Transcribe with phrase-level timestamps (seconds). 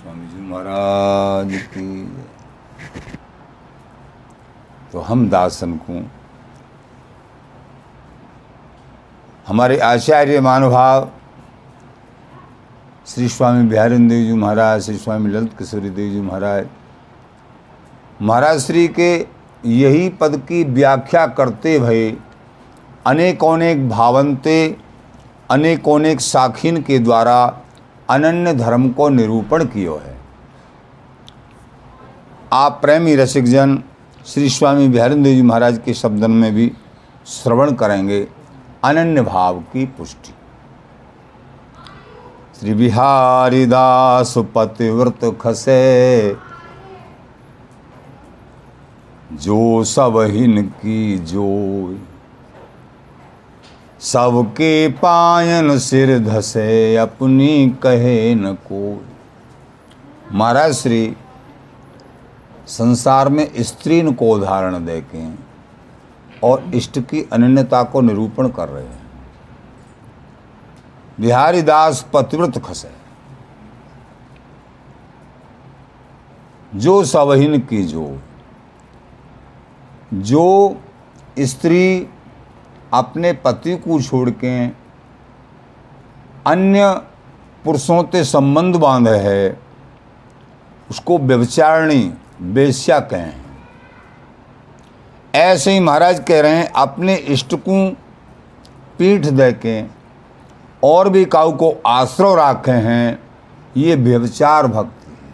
[0.00, 2.04] स्वामी जी महाराज की।
[4.92, 6.02] तो हम दासन को,
[9.46, 11.10] हमारे आचार्य महानुभाव,
[13.06, 16.66] श्री स्वामी बिहारिंद देव जी महाराज, श्री स्वामी ललित किशोरी देव जी महाराज
[18.22, 19.14] महाराज श्री के
[19.64, 22.16] यही पद की व्याख्या करते भये,
[23.06, 24.76] अनेकोनेक भावंते,
[25.50, 27.40] अनेकोनेक साखिन के द्वारा
[28.10, 30.18] अनन्य धर्म को निरूपण कियो है।
[32.52, 33.82] आप प्रेमी रसिक जन
[34.26, 36.72] श्री स्वामी बिहारिंद जी महाराज के शब्दन में भी
[37.26, 38.26] श्रवण करेंगे
[38.84, 40.34] अनन्य भाव की पुष्टि।
[42.58, 46.36] श्री बिहारी दास पतिव्रत खसे,
[49.34, 51.94] जो सब हिन की जोय
[54.00, 59.06] सबके पायन सिर धसे, अपनी कहे न कोई।
[60.32, 61.16] महाराज श्री,
[62.66, 65.30] संसार में स्त्री को उदाहरण देके
[66.42, 69.02] और इष्ट की अनन्यता को निरूपण कर रहे हैं।
[71.20, 72.90] बिहारी दास पतिव्रत खसे।
[76.74, 78.18] जो सवहीन की जो
[80.14, 80.76] जो
[81.38, 82.06] स्त्री
[82.92, 84.66] अपने पति को छोड़ के
[86.46, 86.92] अन्य
[87.64, 89.58] पुरुषों से संबंध बांधे है,
[90.90, 93.40] उसको व्यवचारणी बेश्या कहें।
[95.34, 97.90] ऐसे ही महाराज कह रहे हैं, अपने इष्ट को
[98.98, 99.82] पीठ दे के
[100.82, 103.18] और भी काऊ को आश्रय रखे हैं,
[103.76, 105.28] ये व्यभिचार भक्ति है।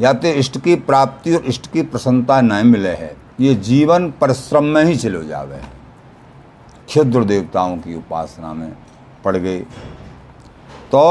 [0.00, 4.64] या तो इष्ट की प्राप्ति और इष्ट की प्रसन्नता न मिले है, ये जीवन परिश्रम
[4.64, 5.60] में ही चलो जावे
[6.90, 8.72] क्षुद्र देवताओं की उपासना में
[9.24, 9.58] पड़ गए
[10.92, 11.02] तो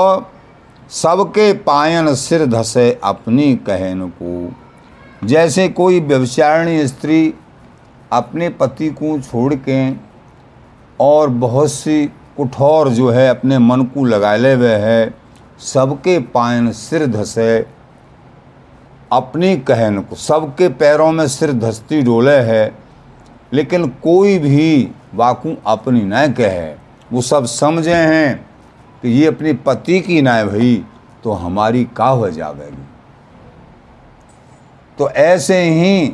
[0.92, 7.34] सबके पायन सिर धसे अपनी कहन को। जैसे कोई व्यवचारणी स्त्री
[8.12, 9.80] अपने पति को छोड़ के
[11.00, 12.06] और बहुत सी
[12.38, 15.14] कुठौर जो है अपने मन को लगाए हुए है,
[15.64, 17.66] सबके पायन सिर धसे
[19.12, 22.72] अपनी कहन को। सबके पैरों में सिर धसती डोले है,
[23.54, 26.74] लेकिन कोई भी वाकू अपनी न कहे।
[27.12, 28.36] वो सब समझे हैं
[29.04, 30.76] कि ये अपनी पति की ना भई
[31.24, 32.86] तो हमारी का हो जावेगी।
[34.98, 36.08] तो ऐसे ही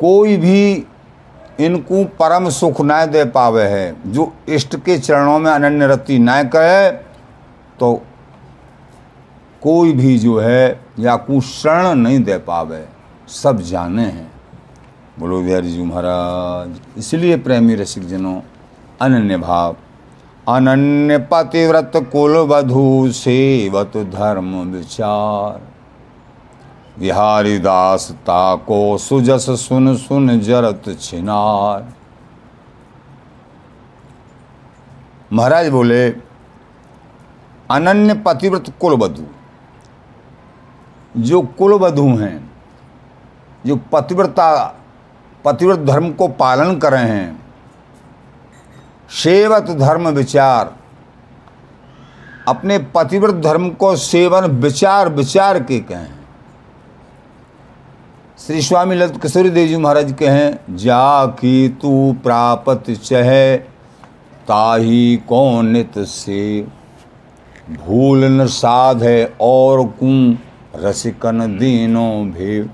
[0.00, 0.86] कोई भी
[1.60, 6.42] इनको परम सुख न दे पावे है, जो इष्ट के चरणों में अनन्य रति न
[6.48, 6.90] करे
[7.80, 7.94] तो
[9.62, 12.84] कोई भी जो है या को शरण नहीं दे पावे,
[13.28, 14.30] सब जाने हैं।
[15.18, 18.40] बोलो, बिहारी जी महाराज, इसलिए प्रेमी रसिक जनों
[19.00, 19.76] अनन्य भाव,
[20.48, 25.60] अनन्य पतिव्रत कुल वधु सेवत धर्म विचार।
[26.98, 31.92] बिहारी दास ताको सुजस सुन सुन जरत छिनार।
[35.32, 36.08] महाराज बोले,
[37.70, 39.26] अनन्य पतिव्रत कुल वधु,
[41.14, 42.50] जो कुल वधु हैं,
[43.66, 44.74] जो पतिव्रता
[45.48, 47.42] पतिव्रत धर्म को पालन कर रहे हैं।
[49.10, 50.76] सेवत धर्म विचार।
[52.48, 56.14] अपने पतिव्रत धर्म को सेवन, विचार विचार के कहें।
[58.38, 63.56] श्री स्वामी ललित किशोरी देव जी महाराज कहें जा की तू प्रापत चहे,
[64.48, 66.66] ताही कौनित से।
[67.70, 70.36] भूल न साध है और कुं
[70.76, 72.70] रसिकन दीनो भेव।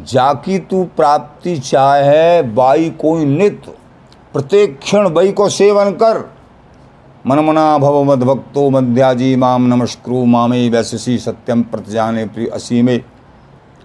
[0.00, 3.72] जाकी तू प्राप्ति चाहे बाई कोई नित्य
[4.32, 6.18] प्रत्येक क्षण बई को सेवन कर।
[7.26, 12.98] मनमना भव मद भक्तो मध्याजी माम नमस्क्रु मामे वैश्यसी सत्यम प्रतिजाने प्रिय असीमे।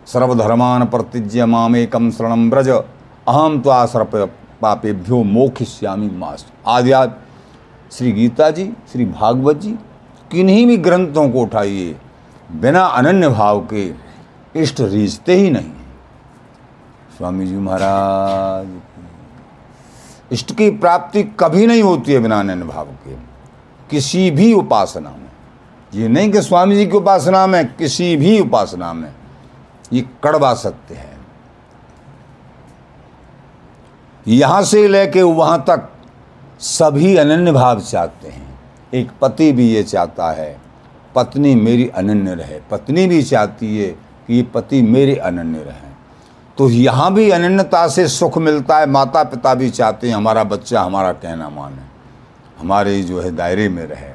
[0.07, 4.15] सर्वधर्मान प्रतिज्य मामेकम शरणम ब्रज अहम तो आसर्प
[4.61, 7.15] पापेभ्यो मोक्षिष्यामी मास आद्याद
[7.91, 9.71] श्री गीता जी, श्री भागवत जी,
[10.31, 11.95] किन्हीं भी ग्रंथों को उठाइए।
[12.51, 13.91] बिना अनन्य भाव के
[14.55, 15.71] इष्ट रीझते ही नहीं।
[17.19, 18.67] स्वामी जी महाराज,
[20.31, 23.15] इष्ट की प्राप्ति कभी नहीं होती है बिना अनन्य भाव के।
[23.89, 25.31] किसी भी उपासना में।
[25.93, 29.11] ये नहीं कि स्वामी जी की उपासना में, किसी भी उपासना में।
[29.93, 31.17] ये कड़वा सत्य है।
[34.27, 35.89] यहाँ से लेके वहाँ तक
[36.59, 38.59] सभी अनन्य भाव चाहते हैं।
[38.93, 40.57] एक पति भी ये चाहता है,
[41.15, 43.89] पत्नी मेरी अनन्य रहे। पत्नी भी चाहती है
[44.27, 45.88] कि ये पति मेरे अनन्य रहे।
[46.59, 50.81] तो यहाँ भी अनन्यता से सुख मिलता है माता पिता भी चाहते हैं, हमारा बच्चा
[50.81, 51.87] हमारा कहना माने।
[52.59, 54.11] हमारे जो है दायरे में रहे।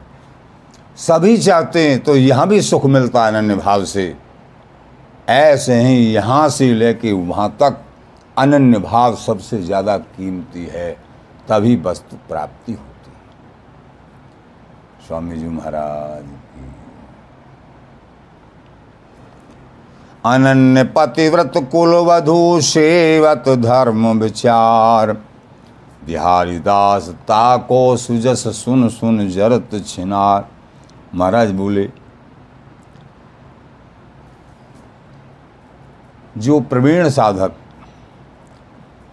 [0.98, 4.14] सभी चाहते हैं तो यहाँ भी सुख मिलता है अनन्य भाव से।
[5.30, 7.82] ऐसे ही यहाँ से लेके वहाँ तक
[8.36, 10.92] अनन्य भाव सबसे ज़्यादा कीमती है,
[11.48, 16.24] तभी वस्तु प्राप्ति होती है। स्वामी जी महाराज
[20.24, 25.12] अनन्य पतिव्रत कुल वधु सेवत धर्म विचार।
[26.06, 30.46] बिहारी दास ताको सुजस सुन सुन जरत छिनार।
[31.14, 31.88] महाराज बोले,
[36.38, 37.52] जो प्रवीण साधक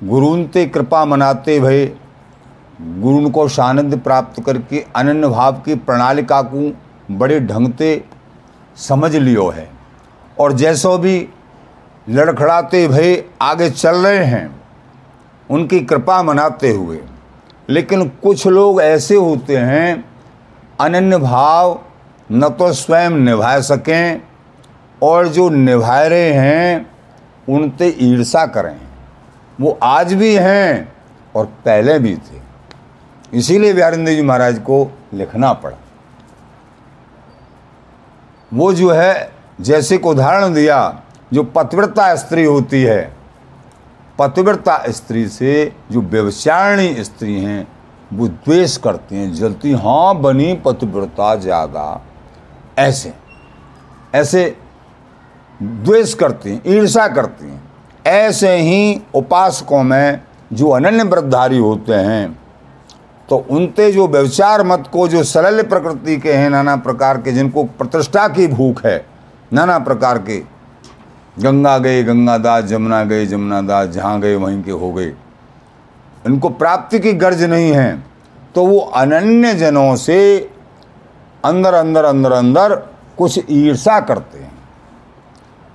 [0.03, 1.85] गुरुन ते कृपा मनाते भय
[3.01, 6.71] गुरु को सानंद प्राप्त करके अनन्य भाव की प्रणालिका को
[7.13, 7.93] बड़े ढंग से
[8.79, 9.69] समझ लियो है।
[10.39, 11.29] और जैसो भी
[12.09, 14.61] लड़खड़ाते भय आगे चल रहे हैं,
[15.49, 16.99] उनकी कृपा मनाते हुए।
[17.69, 20.05] लेकिन कुछ लोग ऐसे होते हैं,
[20.79, 21.81] अनन्य भाव
[22.31, 24.21] न तो स्वयं निभा सकें,
[25.03, 26.91] और जो निभा रहे हैं
[27.49, 28.81] उनते ईर्षा करें।
[29.61, 30.93] वो आज भी हैं
[31.35, 32.41] और पहले भी थे।
[33.33, 35.77] इसीलिए बिहारिंद्र जी महाराज को लिखना पड़ा।
[38.53, 41.01] वो जो है जैसे को उदाहरण दिया,
[41.33, 43.01] जो पतिव्रता स्त्री होती है।
[44.19, 47.67] पतिव्रता स्त्री से जो व्यवचारणी स्त्री हैं,
[48.13, 52.01] वो द्वेष करती हैं, जलती हाँ बनी पतिव्रता ज़्यादा।
[52.79, 53.13] ऐसे
[54.15, 54.43] ऐसे
[55.59, 57.61] द्वेष करती हैं ईर्षा करती हैं।
[58.07, 60.21] ऐसे ही उपासकों में
[60.53, 62.39] जो अनन्य व्रतधारी होते हैं
[63.29, 67.63] तो उनते जो व्यवचार मत को, जो सरल प्रकृति के हैं, नाना प्रकार के, जिनको
[67.63, 68.97] प्रतिष्ठा की भूख है
[69.53, 70.39] नाना प्रकार के।
[71.39, 75.13] गंगा गए, गंगा दास जमुना गए, जमुना दास जहाँ गए, वहीं के हो गए।
[76.25, 78.03] इनको प्राप्ति की गर्ज नहीं है।
[78.55, 80.49] तो वो अनन्य जनों से
[81.45, 82.75] अंदर अंदर अंदर अंदर
[83.17, 84.51] कुछ ईर्षा करते हैं।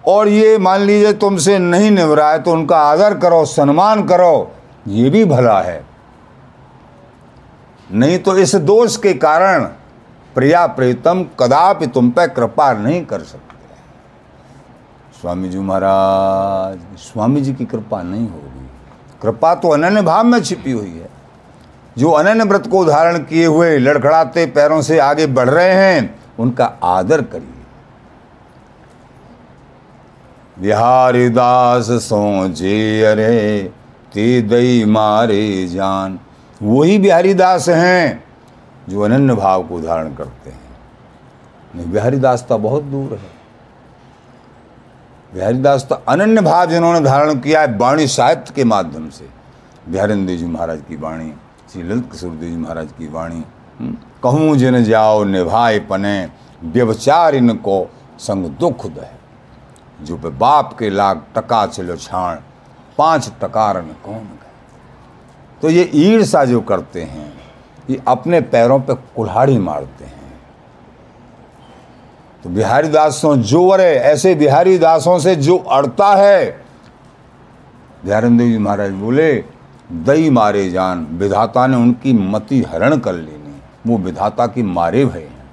[0.07, 4.53] और ये मान लीजिए तुमसे नहीं निभरा है तो उनका आदर करो, सम्मान करो,
[4.89, 5.85] ये भी भला है।
[7.93, 9.65] नहीं तो इस दोष के कारण
[10.35, 13.46] प्रिया प्रीतम कदापि तुम पर कृपा नहीं कर सकते।
[15.17, 18.67] स्वामी जी महाराज स्वामी जी की कृपा नहीं होगी
[19.23, 21.09] कृपा तो अनन्य भाव में छिपी हुई है।
[21.99, 26.65] जो अनन्य व्रत को धारण किए हुए लड़खड़ाते पैरों से आगे बढ़ रहे हैं, उनका
[26.85, 27.53] आदर करिए।
[30.59, 33.73] बिहारी दास सोचे, अरे
[34.13, 36.19] ते दई मारे जान।
[36.63, 38.25] वही बिहारी दास हैं
[38.89, 40.77] जो अनन्य भाव को धारण करते हैं।
[41.75, 43.36] नहीं, बिहारी दास तो बहुत दूर है।
[45.33, 49.29] बिहारी दास तो अनन्य भाव जिन्होंने धारण किया है वाणी साहित्य के माध्यम से।
[49.89, 51.33] बिहारिंद्र जी महाराज की वाणी
[51.73, 53.43] श्री ललित किशोर देव जी महाराज की वाणी
[53.81, 56.29] हम्म, कहूँ जिन जाओ निभाए पने
[56.65, 57.87] व्यवचार इनको
[58.19, 62.37] संग दुख दह। जो पे बाप के लाग टका चलो छाण
[62.99, 64.55] पाँच टकार में कौन गए?
[65.63, 67.33] तो ये ईर्षा जो करते हैं
[67.91, 70.26] ये अपने पैरों पे कुल्हाड़ी मारते हैं।
[72.47, 76.45] तो बिहारी दासों जो अरे, ऐसे बिहारी दासों से जो अड़ता है
[78.05, 79.33] बिहारिंदेव जी महाराज बोले,
[79.93, 85.21] दई मारे जान, विधाता ने उनकी मति हरण कर लेनी, वो विधाता की मारे भय
[85.21, 85.51] हैं।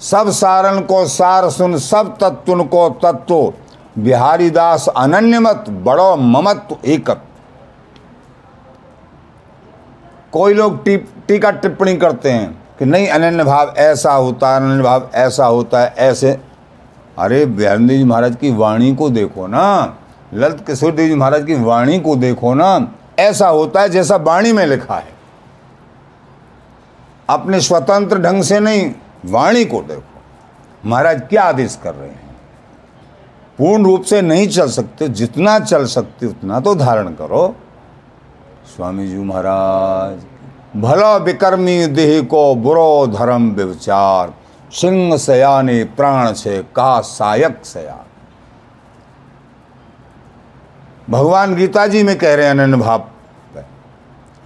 [0.00, 3.52] सब सारण को सार सुन, सब तत्व को तत्व,
[3.98, 7.24] बिहारी दास अनन्यमत बड़ो ममत्व एकत।
[10.32, 15.10] कोई लोग टीका टिप्पणी करते हैं कि नहीं, अनन्य भाव ऐसा होता है, अनन्य भाव
[15.14, 16.40] ऐसा होता है, ऐसे।
[17.18, 19.96] अरे बिहारी जी महाराज की वाणी को देखो ना।
[20.34, 24.52] ललित किशोर देव जी महाराज की वाणी को देखो ना। ऐसा होता है जैसा वाणी
[24.52, 25.12] में लिखा है।
[27.28, 28.94] अपने स्वतंत्र ढंग से नहीं,
[29.26, 30.22] वाणी को देखो।
[30.86, 32.36] महाराज क्या आदेश कर रहे हैं?
[33.58, 37.56] पूर्ण रूप से नहीं चल सकते, जितना चल सकते उतना तो धारण करो।
[38.76, 40.29] स्वामी जी महाराज
[40.76, 44.32] भला विकर्मी देह को बुरो धर्म विचार,
[44.72, 47.98] सिंह सयाने प्राण से का सायक सया
[51.10, 53.04] भगवान गीता जी में कह रहे हैं, अनन्य भाव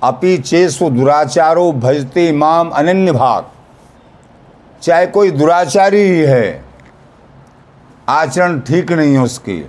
[0.02, 3.44] अपि चेसु दुराचारो भजते माम अनन्य भाग।
[4.82, 6.64] चाहे कोई दुराचारी ही है,
[8.08, 9.64] आचरण ठीक नहीं है उसकी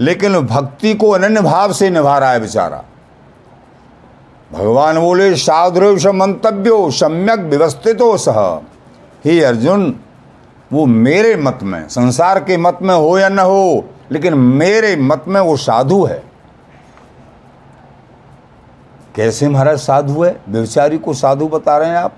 [0.00, 2.82] लेकिन भक्ति को अनन्य भाव से निभा रहा है बेचारा।
[4.54, 8.60] भगवान बोले साधुष मंतव्यो सम्यक व्यवस्थितो सह।
[9.24, 10.00] ही अर्जुन,
[10.72, 15.24] वो मेरे मत में, संसार के मत में हो या न हो, लेकिन मेरे मत
[15.28, 16.22] में वो साधु है।
[19.16, 20.40] कैसे महाराज साधु है?
[20.48, 22.12] व्यवचारी को साधु बता रहे हैं आप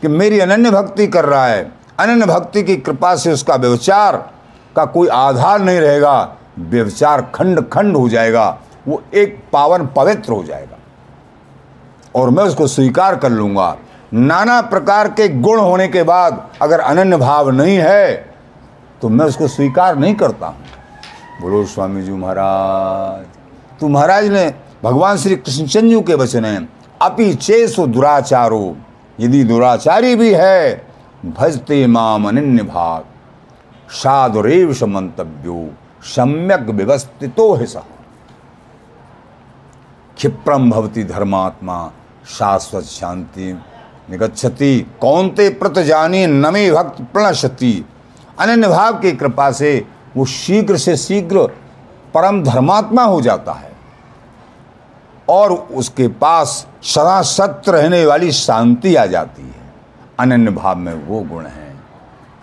[0.00, 4.30] कि मेरी अनन्य भक्ति कर रहा है। अनन्य भक्ति की कृपा से उसका व्यवचार
[4.76, 10.44] का कोई आधार नहीं रहेगा। व्यवचार खंड खंड हो जाएगा। वो एक पावन पवित्र हो
[10.44, 10.78] जाएगा।
[12.14, 13.76] और मैं उसको स्वीकार कर लूँगा।
[14.14, 18.12] नाना प्रकार के गुण होने के बाद अगर अनन्य भाव नहीं है
[19.02, 23.24] तो मैं उसको स्वीकार नहीं करता। हूँ बोलो स्वामी जी महाराज
[23.80, 24.46] तो महाराज ने
[24.82, 26.68] भगवान श्री कृष्णचंद जी के वचन है,
[27.02, 28.76] अपि चेसु दुराचारो,
[29.20, 30.84] यदि दुराचारी भी है,
[31.26, 33.04] भजते माम अनन्य भाव।
[33.92, 35.68] साधुरेव मंतव्यो
[36.06, 37.66] सम्यक व्यवस्थितो है
[40.16, 41.80] क्षिप्रम भवती धर्मात्मा
[42.26, 43.60] शाश्वत शांति।
[44.10, 47.86] निगच्छति, कौनते प्रत जानी, नमी भक्त प्रणशति
[48.38, 49.86] अनन्य भाव की कृपा से
[50.16, 51.38] वो शीघ्र से शीघ्र
[52.14, 53.72] परम धर्मात्मा हो जाता है।
[55.28, 59.74] और उसके पास सदा सत्य रहने वाली शांति आ जाती है।
[60.18, 61.76] अनन्य भाव में वो गुण है।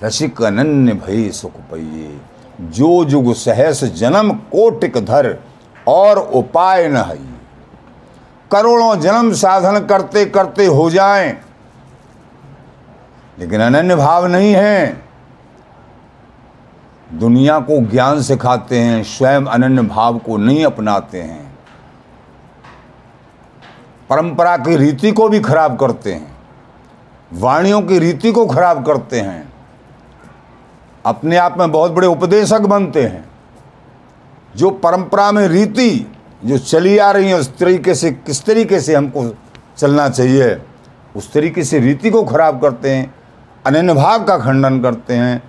[0.04, 2.18] रसिक अनन्य भय सुख पइये।
[2.62, 5.40] जो जुग सहस जन्म कोटिक धर,
[5.88, 7.39] और उपाय न है
[8.52, 11.42] करोड़ों जन्म साधन करते करते हो जाएँ।
[13.40, 15.02] लेकिन अनन्य भाव नहीं है।
[17.14, 21.60] दुनिया को ज्ञान सिखाते हैं, स्वयं अनन्य भाव को नहीं अपनाते हैं।
[24.10, 26.38] परंपरा की रीति को भी खराब करते हैं।
[27.34, 29.54] वाणियों की रीति को खराब करते हैं।
[31.06, 33.30] अपने आप में बहुत बड़े उपदेशक बनते हैं।
[34.56, 36.12] जो परंपरा में रीति
[36.46, 39.36] जो चली आ रही है, उस तरीके से, किस तरीके से हमको
[39.78, 40.62] चलना चाहिए,
[41.16, 43.16] उस तरीके से रीति को खराब करते हैं,
[43.66, 45.44] अनन्य भाव का खंडन करते हैं,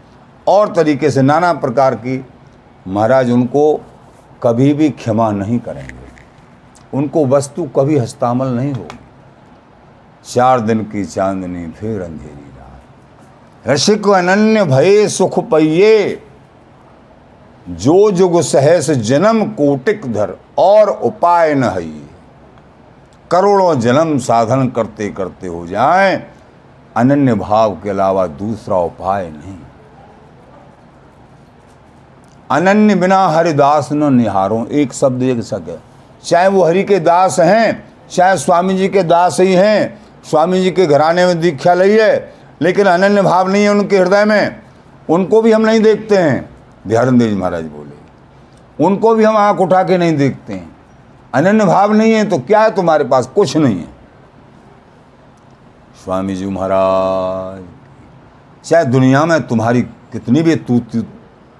[0.48, 2.26] और तरीके से नाना प्रकार की,
[2.88, 3.86] महाराज उनको
[4.42, 6.00] कभी भी क्षमा नहीं करेंगे।
[6.94, 8.98] उनको वस्तु कभी हस्तामल नहीं होगी।
[10.24, 16.22] चार दिन की चांदनी फिर अंधेरी रात। रसिक अनन्य भय सुख पइये।
[17.68, 22.10] जो जुग सहस जन्म कोटिक धर, और उपाय न है।
[23.30, 26.26] करोड़ों जन्म साधन करते करते हो जाए,
[26.96, 29.56] अनन्य भाव के अलावा दूसरा उपाय नहीं।
[32.50, 35.90] अनन्य बिना हरिदास न निहारो, एक शब्द एक सके
[36.24, 40.70] चाहे वो हरि के दास हैं, चाहे स्वामी जी के दास ही हैं, स्वामी जी
[40.70, 44.62] के घराने में दीक्षा लई है, लेकिन अनन्य भाव नहीं है उनके हृदय में।
[45.10, 46.50] उनको भी हम नहीं देखते हैं।
[46.86, 47.98] बिहारन देव महाराज बोले,
[48.78, 50.76] उनको भी हम आँख उठा के नहीं देखते हैं।
[51.34, 53.88] अनन्य भाव नहीं है तो क्या है तुम्हारे पास कुछ नहीं है?
[56.04, 57.62] स्वामी जी महाराज
[58.64, 60.80] चाहे दुनिया में तुम्हारी कितनी भी तू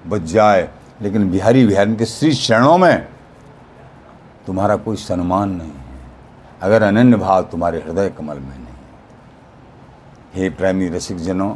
[0.05, 0.69] बच जाए,
[1.03, 3.07] लेकिन बिहारी बिहारी के श्री चरणों में
[4.47, 5.99] तुम्हारा कोई सम्मान नहीं है।
[6.62, 8.75] अगर अनन्य भाव तुम्हारे हृदय कमल में नहीं
[10.35, 11.55] हे। प्रेमी रसिक जनों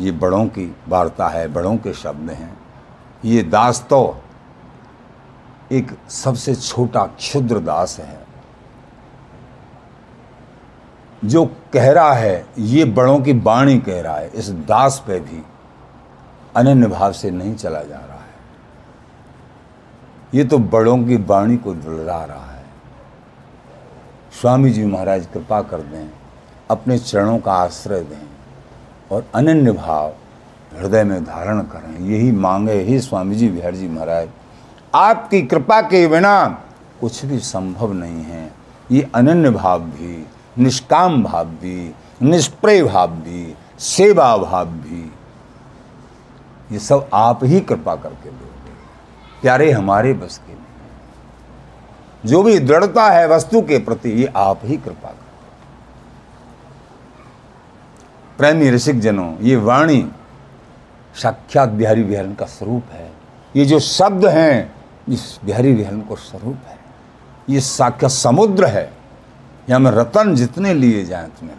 [0.00, 2.56] ये बड़ों की वार्ता है, बड़ों के शब्द हैं।
[3.24, 4.16] ये दास तो
[5.72, 8.26] एक सबसे छोटा क्षुद्र दास है।
[11.24, 15.42] जो कह रहा है, ये बड़ों की बाणी कह रहा है, इस दास पे भी
[16.56, 18.36] अनन्य भाव से नहीं चला जा रहा है।
[20.34, 22.64] ये तो बड़ों की बाणी को दुलरा रहा है।
[24.40, 26.10] स्वामी जी महाराज कृपा कर दें,
[26.70, 28.26] अपने चरणों का आश्रय दें
[29.12, 30.14] और अनन्य भाव
[30.72, 34.28] हृदय में धारण करें। यही मांगे ही स्वामी जी बिहार जी महाराज।
[34.94, 36.46] आपकी कृपा के बिना
[37.00, 38.50] कुछ भी संभव नहीं है।
[38.90, 40.26] ये अनन्य भाव भी,
[40.58, 45.12] निष्काम भाव भी, निष्प्रय भाव भी, सेवा भाव भी,
[46.72, 48.72] ये सब आप ही कृपा करके दोगे
[49.42, 50.66] प्यारे हमारे बस के नहीं
[52.24, 55.26] जो भी दृढ़ता है वस्तु के प्रति, ये आप ही कृपा कर
[58.38, 60.00] प्रेमी ऋषिक जनों, ये वाणी
[61.14, 63.10] साक्षात बिहारी विहरण का स्वरूप है।
[63.56, 64.74] ये जो शब्द हैं,
[65.08, 66.78] इस बिहारी विहरण को स्वरूप है।
[67.50, 68.92] ये साक्षात समुद्र है।
[69.68, 71.56] यहाँ में रतन जितने लिए जाए ले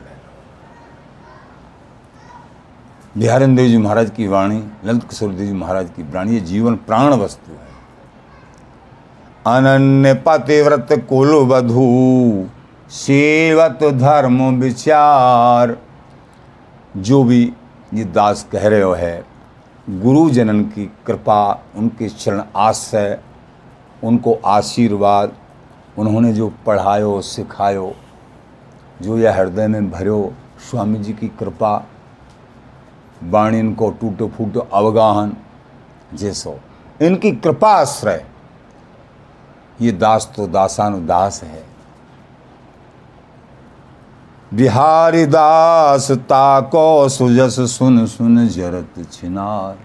[3.17, 6.75] बिहारन देव जी महाराज की वाणी ललित किशोर देव जी महाराज की वाणी, ये जीवन
[6.75, 7.67] प्राण वस्तु है।
[9.47, 12.47] अनन्य पतिव्रत कुल वधु,
[12.89, 15.77] सेवत धर्म विचार।
[16.97, 17.53] जो भी
[17.93, 19.28] ये दास कह रहे हो है
[19.89, 23.19] गुरु जनन की कृपा, उनके चरण आश्रय,
[24.03, 25.33] उनको आशीर्वाद,
[25.97, 27.95] उन्होंने जो पढ़ायो, सिखायो,
[29.01, 30.33] जो यह हृदय में भरो,
[30.69, 31.85] स्वामी जी की कृपा,
[33.23, 35.37] वाणी इनको टूटो फूटो अवगाहन,
[36.13, 36.59] जैसो।
[37.01, 38.25] इनकी कृपा आश्रय,
[39.81, 41.65] ये दास तो दासानुदास है।
[44.53, 49.77] बिहारी दास ताको सुजस सुन सुन जरत छिनार।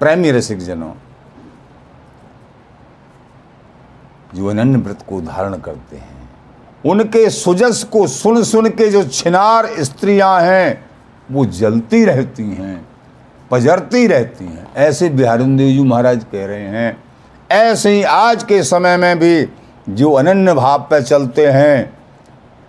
[0.00, 0.92] प्रेमी रसिक जनों।
[4.34, 6.30] जो अनन्य व्रत को धारण करते हैं।
[6.86, 10.90] उनके सुजस को सुन सुन के जो छिनार स्त्रियाँ हैं,
[11.30, 12.86] वो जलती रहती हैं,
[13.50, 17.04] पजरती रहती हैं। ऐसे बिहारिंदेव जी महाराज कह रहे हैं,
[17.50, 19.48] ऐसे ही आज के समय में भी
[19.88, 22.01] जो अनन्य भाव पर चलते हैं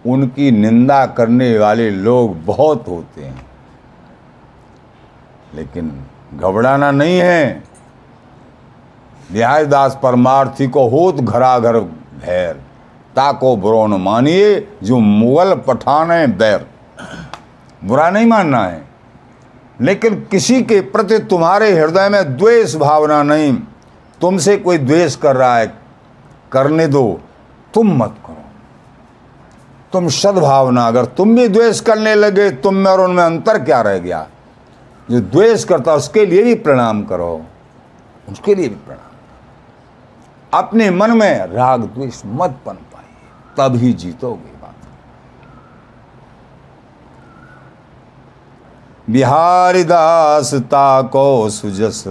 [0.08, 3.46] उनकी निंदा करने वाले लोग बहुत होते हैं।
[5.56, 6.04] लेकिन
[6.36, 7.64] घबराना नहीं है।
[9.32, 11.80] न्यायदास परमार्थी को होत घरा घर
[12.20, 12.54] भैर,
[13.16, 16.66] ताको बुरो न मानिए, जो मुगल पठान है बैर।
[17.86, 18.86] बुरा नहीं मानना है।
[19.82, 23.54] लेकिन किसी के प्रति तुम्हारे हृदय में द्वेष भावना नहीं।
[24.22, 25.74] तुमसे कोई द्वेष कर रहा है,
[26.52, 27.22] करने दो।
[27.74, 28.43] तुम मत करो।
[29.94, 33.98] तुम सद्भावना, अगर तुम भी द्वेष करने लगे, तुम में और उनमें अंतर क्या रह
[33.98, 34.26] गया?
[35.12, 37.42] जो द्वेष करता उसके लिए भी प्रणाम करो।
[38.30, 39.10] उसके लिए भी प्रणाम।
[40.54, 44.74] अपने मन में राग द्वेष मत बन पाइए ही जीतोगे बात।
[49.10, 52.04] बिहारी दास ताको सुजस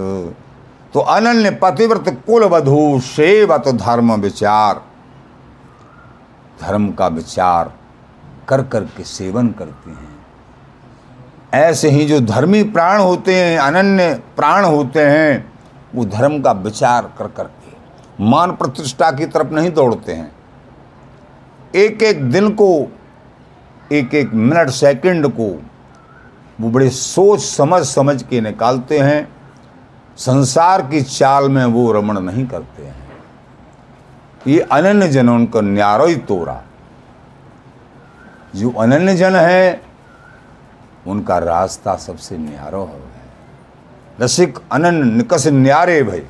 [0.95, 4.81] तो अनन्य पतिव्रत कुल वधु सेवत धर्म विचार।
[6.62, 7.73] धर्म का विचार
[8.49, 10.11] कर कर के सेवन करते हैं।
[11.54, 15.52] ऐसे ही जो धर्मी प्राण होते हैं, अनन्य प्राण होते हैं,
[15.95, 20.33] वो धर्म का विचार कर कर के मान प्रतिष्ठा की तरफ़ नहीं दौड़ते हैं।
[21.75, 22.71] एक एक दिन को
[23.92, 25.62] एक एक मिनट, सेकंड को
[26.61, 29.28] वो बड़े सोच समझ समझ के निकालते हैं।
[30.16, 33.01] संसार की चाल में वो रमण नहीं करते हैं।
[34.46, 36.61] ये अनन्य जन न्यारो ही तोड़ा।
[38.54, 39.80] जो अनन्य जन है,
[41.06, 43.11] उनका रास्ता सबसे न्यारो है
[44.20, 46.22] रसिक अनन्य निकस न्यारे भय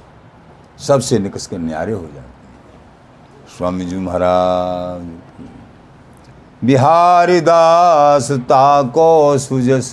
[0.78, 2.30] सबसे निकस के न्यारे हो जाते
[3.56, 5.02] स्वामी जी महाराज,
[6.64, 9.92] बिहारी दास ताको सुजस,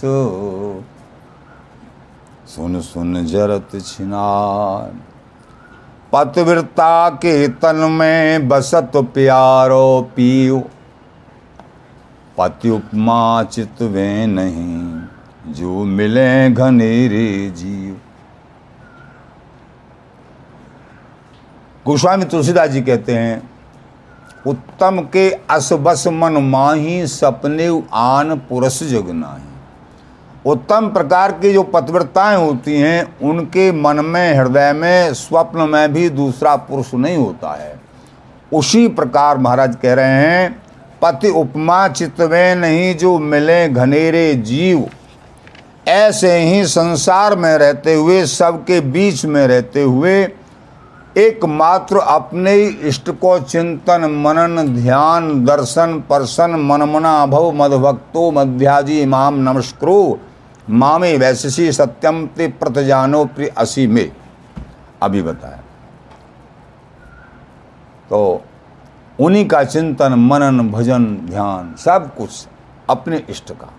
[2.48, 5.09] सुन सुन जरत छिनार।
[6.14, 10.60] पतव्रता के तन में बसत प्यारो पियो
[12.38, 17.96] पति उपमा चित वे नहीं, जो मिले घनेरे जीव
[21.86, 23.50] गोस्वामी तुलसीदास जी कहते हैं,
[24.48, 29.49] उत्तम के असबस मन माही सपने आन पुरुष जग नाही।
[30.46, 36.10] उत्तम प्रकार की जो पतिव्रताएँ होती हैं, उनके मन में, हृदय में, स्वप्न में भी
[36.10, 37.80] दूसरा पुरुष नहीं होता है।
[38.54, 40.62] उसी प्रकार महाराज कह रहे हैं,
[41.02, 44.90] पति उपमा चितवे नहीं जो मिले घनेरे जीव।
[45.88, 50.24] ऐसे ही संसार में रहते हुए, सबके बीच में रहते हुए,
[51.18, 60.20] एकमात्र अपने इष्ट को चिंतन, मनन, ध्यान, दर्शन, पर्सन, मनमना भव मधभक्तो मध्याजी, इमाम नमस्क्रो
[60.70, 64.12] मामे वैशसी सत्यम ते प्रतजानो प्रिय असी में।
[65.02, 65.64] अभी बताया।
[68.10, 68.44] तो
[69.20, 72.48] उन्हीं का चिंतन, मनन, भजन, ध्यान, सब कुछ
[72.90, 73.74] अपने इष्ट का।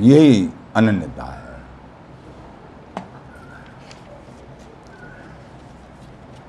[0.00, 1.40] यही अनन्यता है।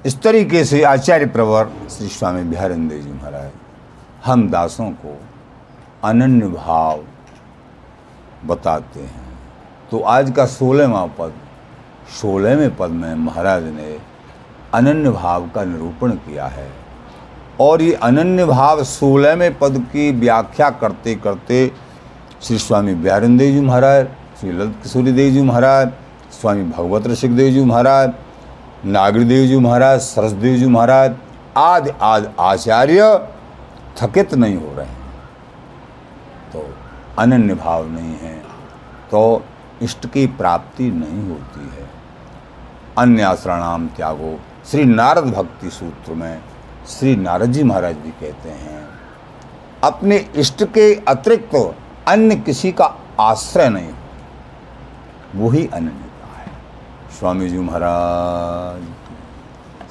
[0.05, 3.51] इस तरीके से आचार्य प्रवर श्री स्वामी बिहारिंदर जी महाराज,
[4.25, 5.17] हम दासों को
[6.03, 7.03] अनन्य भाव
[8.45, 9.30] बताते हैं।
[9.91, 11.34] तो आज का सोलहवा पद,
[12.21, 13.97] सोलहवें पद में महाराज ने
[14.73, 16.69] अनन्य भाव का निरूपण किया है।
[17.60, 21.71] और ये अनन्य भाव सोलहवें पद की व्याख्या करते करते
[22.41, 24.08] श्री स्वामी ब्यारनदेव जी महाराज,
[24.39, 25.91] श्री ललित किशोरी देव जी महाराज,
[26.32, 28.13] स्वामी भगवत रसिक देव जी महाराज
[28.86, 31.15] नागरीदेव जी महाराज सरसदेव जी महाराज,
[31.58, 33.27] आदि आदि आचार्य
[33.97, 35.00] थकित नहीं हो रहे हैं।
[37.19, 38.36] अनन्य भाव नहीं है
[39.12, 39.43] तो
[39.82, 41.89] इष्ट की प्राप्ति नहीं होती है।
[42.97, 46.41] अन्य आश्रणाम त्यागो, श्री नारद भक्ति सूत्र में
[46.89, 48.88] श्री नारद जी महाराज भी कहते हैं,
[49.84, 51.63] अपने इष्ट के अतिरिक्त तो
[52.08, 52.86] अन्य किसी का
[53.19, 53.93] आश्रय नहीं,
[55.36, 56.52] वही अनन्यता है।
[57.19, 58.82] स्वामी जी महाराज,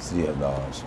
[0.01, 0.83] श्री हरदास